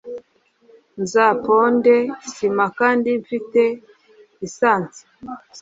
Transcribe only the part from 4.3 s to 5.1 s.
risanse